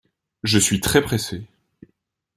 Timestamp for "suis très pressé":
0.57-1.45